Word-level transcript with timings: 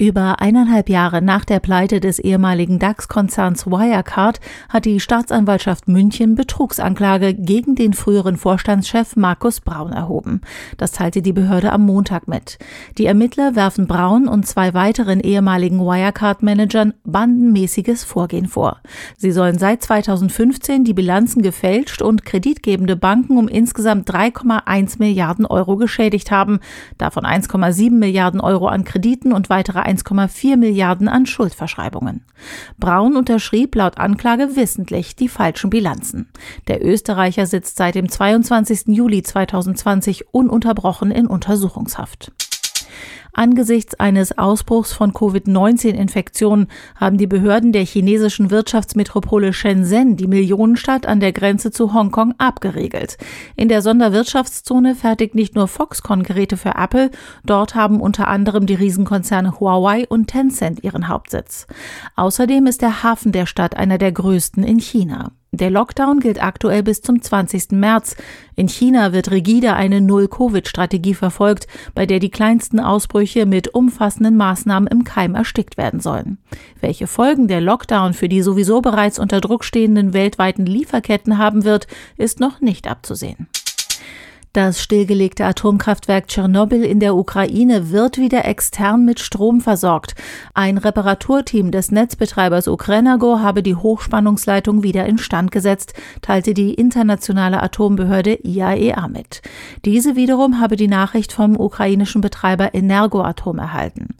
Über 0.00 0.40
eineinhalb 0.40 0.88
Jahre 0.88 1.20
nach 1.20 1.44
der 1.44 1.60
Pleite 1.60 2.00
des 2.00 2.18
ehemaligen 2.18 2.78
DAX-Konzerns 2.78 3.66
Wirecard 3.66 4.40
hat 4.70 4.86
die 4.86 4.98
Staatsanwaltschaft 4.98 5.88
München 5.88 6.36
Betrugsanklage 6.36 7.34
gegen 7.34 7.74
den 7.74 7.92
früheren 7.92 8.38
Vorstandschef 8.38 9.14
Markus 9.16 9.60
Braun 9.60 9.92
erhoben. 9.92 10.40
Das 10.78 10.92
teilte 10.92 11.20
die 11.20 11.34
Behörde 11.34 11.70
am 11.70 11.84
Montag 11.84 12.28
mit. 12.28 12.58
Die 12.96 13.04
Ermittler 13.04 13.56
werfen 13.56 13.86
Braun 13.86 14.26
und 14.26 14.46
zwei 14.46 14.72
weiteren 14.72 15.20
ehemaligen 15.20 15.80
Wirecard-Managern 15.80 16.94
bandenmäßiges 17.04 18.02
Vorgehen 18.02 18.48
vor. 18.48 18.80
Sie 19.18 19.32
sollen 19.32 19.58
seit 19.58 19.82
2015 19.82 20.82
die 20.82 20.94
Bilanzen 20.94 21.42
gefälscht 21.42 22.00
und 22.00 22.24
kreditgebende 22.24 22.96
Banken 22.96 23.36
um 23.36 23.48
insgesamt 23.48 24.10
3,1 24.10 24.94
Milliarden 24.98 25.44
Euro 25.44 25.76
geschädigt 25.76 26.30
haben, 26.30 26.60
davon 26.96 27.26
1,7 27.26 27.90
Milliarden 27.90 28.40
Euro 28.40 28.66
an 28.66 28.84
Krediten 28.84 29.34
und 29.34 29.50
weitere 29.50 29.89
1,4 29.90 30.56
Milliarden 30.56 31.08
an 31.08 31.26
Schuldverschreibungen. 31.26 32.24
Braun 32.78 33.16
unterschrieb 33.16 33.74
laut 33.74 33.98
Anklage 33.98 34.56
wissentlich 34.56 35.16
die 35.16 35.28
falschen 35.28 35.70
Bilanzen. 35.70 36.28
Der 36.68 36.84
Österreicher 36.84 37.46
sitzt 37.46 37.76
seit 37.76 37.94
dem 37.94 38.08
22. 38.08 38.86
Juli 38.86 39.22
2020 39.22 40.32
ununterbrochen 40.32 41.10
in 41.10 41.26
Untersuchungshaft. 41.26 42.32
Angesichts 43.32 43.94
eines 43.98 44.36
Ausbruchs 44.36 44.92
von 44.92 45.12
Covid-19-Infektionen 45.12 46.66
haben 46.96 47.16
die 47.16 47.26
Behörden 47.26 47.72
der 47.72 47.84
chinesischen 47.84 48.50
Wirtschaftsmetropole 48.50 49.52
Shenzhen 49.52 50.16
die 50.16 50.26
Millionenstadt 50.26 51.06
an 51.06 51.20
der 51.20 51.32
Grenze 51.32 51.70
zu 51.70 51.94
Hongkong 51.94 52.34
abgeriegelt. 52.38 53.16
In 53.56 53.68
der 53.68 53.82
Sonderwirtschaftszone 53.82 54.94
fertigt 54.94 55.34
nicht 55.34 55.54
nur 55.54 55.68
Foxconn 55.68 56.22
Geräte 56.22 56.56
für 56.56 56.74
Apple, 56.76 57.10
dort 57.44 57.74
haben 57.74 58.00
unter 58.00 58.28
anderem 58.28 58.66
die 58.66 58.74
Riesenkonzerne 58.74 59.60
Huawei 59.60 60.06
und 60.08 60.26
Tencent 60.26 60.82
ihren 60.82 61.08
Hauptsitz. 61.08 61.66
Außerdem 62.16 62.66
ist 62.66 62.82
der 62.82 63.02
Hafen 63.02 63.32
der 63.32 63.46
Stadt 63.46 63.76
einer 63.76 63.98
der 63.98 64.12
größten 64.12 64.64
in 64.64 64.80
China. 64.80 65.32
Der 65.52 65.68
Lockdown 65.68 66.20
gilt 66.20 66.40
aktuell 66.40 66.84
bis 66.84 67.02
zum 67.02 67.20
20. 67.20 67.72
März. 67.72 68.14
In 68.54 68.68
China 68.68 69.12
wird 69.12 69.32
rigide 69.32 69.74
eine 69.74 70.00
Null-Covid-Strategie 70.00 71.14
verfolgt, 71.14 71.66
bei 71.92 72.06
der 72.06 72.20
die 72.20 72.30
kleinsten 72.30 72.78
Ausbrüche 72.78 73.46
mit 73.46 73.74
umfassenden 73.74 74.36
Maßnahmen 74.36 74.88
im 74.88 75.02
Keim 75.02 75.34
erstickt 75.34 75.76
werden 75.76 75.98
sollen. 75.98 76.38
Welche 76.80 77.08
Folgen 77.08 77.48
der 77.48 77.60
Lockdown 77.60 78.14
für 78.14 78.28
die 78.28 78.42
sowieso 78.42 78.80
bereits 78.80 79.18
unter 79.18 79.40
Druck 79.40 79.64
stehenden 79.64 80.12
weltweiten 80.12 80.66
Lieferketten 80.66 81.36
haben 81.36 81.64
wird, 81.64 81.88
ist 82.16 82.38
noch 82.38 82.60
nicht 82.60 82.86
abzusehen. 82.86 83.48
Das 84.52 84.82
stillgelegte 84.82 85.44
Atomkraftwerk 85.44 86.26
Tschernobyl 86.26 86.82
in 86.82 86.98
der 86.98 87.14
Ukraine 87.14 87.92
wird 87.92 88.18
wieder 88.18 88.46
extern 88.46 89.04
mit 89.04 89.20
Strom 89.20 89.60
versorgt. 89.60 90.16
Ein 90.54 90.76
Reparaturteam 90.76 91.70
des 91.70 91.92
Netzbetreibers 91.92 92.66
Ukrenergo 92.66 93.38
habe 93.38 93.62
die 93.62 93.76
Hochspannungsleitung 93.76 94.82
wieder 94.82 95.06
instand 95.06 95.52
gesetzt, 95.52 95.94
teilte 96.20 96.52
die 96.52 96.74
internationale 96.74 97.62
Atombehörde 97.62 98.40
IAEA 98.42 99.06
e 99.06 99.08
mit. 99.08 99.40
Diese 99.84 100.16
wiederum 100.16 100.58
habe 100.58 100.74
die 100.74 100.88
Nachricht 100.88 101.32
vom 101.32 101.54
ukrainischen 101.56 102.20
Betreiber 102.20 102.74
Energoatom 102.74 103.60
erhalten. 103.60 104.16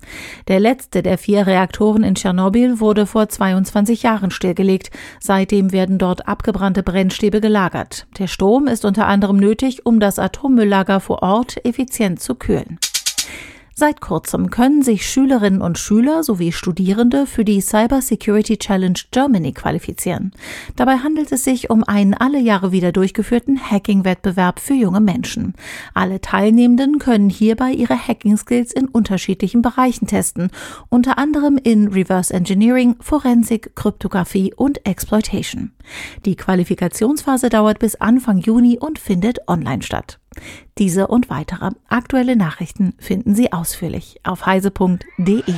Der 0.46 0.60
letzte 0.60 1.02
der 1.02 1.18
vier 1.18 1.48
Reaktoren 1.48 2.04
in 2.04 2.14
Tschernobyl 2.14 2.78
wurde 2.78 3.06
vor 3.06 3.28
22 3.28 4.04
Jahren 4.04 4.30
stillgelegt. 4.30 4.92
Seitdem 5.18 5.72
werden 5.72 5.98
dort 5.98 6.28
abgebrannte 6.28 6.84
Brennstäbe 6.84 7.40
gelagert. 7.40 8.06
Der 8.20 8.28
Strom 8.28 8.68
ist 8.68 8.84
unter 8.84 9.08
anderem 9.08 9.36
nötig, 9.36 9.84
um 9.84 9.98
das 9.98 10.19
Atommülllager 10.20 11.00
vor 11.00 11.22
Ort 11.22 11.64
effizient 11.64 12.20
zu 12.20 12.34
kühlen. 12.34 12.78
Seit 13.80 14.02
kurzem 14.02 14.50
können 14.50 14.82
sich 14.82 15.08
Schülerinnen 15.08 15.62
und 15.62 15.78
Schüler 15.78 16.22
sowie 16.22 16.52
Studierende 16.52 17.24
für 17.24 17.46
die 17.46 17.62
Cyber 17.62 18.02
Security 18.02 18.58
Challenge 18.58 18.98
Germany 19.10 19.52
qualifizieren. 19.52 20.32
Dabei 20.76 20.98
handelt 20.98 21.32
es 21.32 21.44
sich 21.44 21.70
um 21.70 21.82
einen 21.84 22.12
alle 22.12 22.40
Jahre 22.40 22.72
wieder 22.72 22.92
durchgeführten 22.92 23.58
Hacking-Wettbewerb 23.70 24.60
für 24.60 24.74
junge 24.74 25.00
Menschen. 25.00 25.54
Alle 25.94 26.20
Teilnehmenden 26.20 26.98
können 26.98 27.30
hierbei 27.30 27.70
ihre 27.72 27.96
Hacking-Skills 27.96 28.74
in 28.74 28.86
unterschiedlichen 28.86 29.62
Bereichen 29.62 30.06
testen, 30.06 30.50
unter 30.90 31.16
anderem 31.16 31.56
in 31.56 31.88
Reverse 31.88 32.34
Engineering, 32.34 32.96
Forensik, 33.00 33.74
Kryptographie 33.76 34.52
und 34.54 34.86
Exploitation. 34.86 35.72
Die 36.26 36.36
Qualifikationsphase 36.36 37.48
dauert 37.48 37.78
bis 37.78 37.94
Anfang 37.94 38.40
Juni 38.40 38.78
und 38.78 38.98
findet 38.98 39.48
online 39.48 39.80
statt. 39.80 40.19
Diese 40.78 41.08
und 41.08 41.30
weitere 41.30 41.70
aktuelle 41.88 42.36
Nachrichten 42.36 42.94
finden 42.98 43.34
Sie 43.34 43.52
ausführlich 43.52 44.20
auf 44.22 44.46
heise.de. 44.46 45.54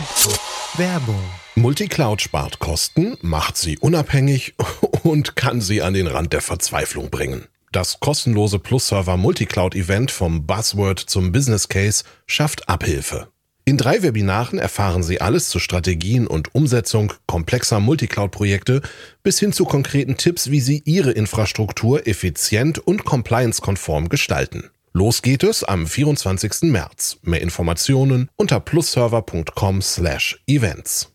Werbung. 0.76 1.20
Multicloud 1.54 2.22
spart 2.22 2.58
Kosten, 2.58 3.16
macht 3.20 3.56
Sie 3.56 3.78
unabhängig 3.78 4.54
und 5.02 5.36
kann 5.36 5.60
Sie 5.60 5.82
an 5.82 5.94
den 5.94 6.06
Rand 6.06 6.32
der 6.32 6.40
Verzweiflung 6.40 7.10
bringen. 7.10 7.46
Das 7.72 8.00
kostenlose 8.00 8.58
Plus-Server 8.58 9.16
Multicloud 9.16 9.74
Event 9.74 10.10
vom 10.10 10.46
Buzzword 10.46 10.98
zum 10.98 11.32
Business 11.32 11.68
Case 11.68 12.04
schafft 12.26 12.68
Abhilfe. 12.68 13.28
In 13.72 13.78
drei 13.78 14.02
Webinaren 14.02 14.58
erfahren 14.58 15.02
Sie 15.02 15.22
alles 15.22 15.48
zu 15.48 15.58
Strategien 15.58 16.26
und 16.26 16.54
Umsetzung 16.54 17.14
komplexer 17.24 17.80
Multicloud-Projekte 17.80 18.82
bis 19.22 19.38
hin 19.38 19.54
zu 19.54 19.64
konkreten 19.64 20.18
Tipps, 20.18 20.50
wie 20.50 20.60
Sie 20.60 20.82
Ihre 20.84 21.12
Infrastruktur 21.12 22.06
effizient 22.06 22.78
und 22.78 23.06
compliance-konform 23.06 24.10
gestalten. 24.10 24.68
Los 24.92 25.22
geht 25.22 25.42
es 25.42 25.64
am 25.64 25.86
24. 25.86 26.64
März. 26.64 27.16
Mehr 27.22 27.40
Informationen 27.40 28.28
unter 28.36 28.60
plusserver.com/events. 28.60 31.08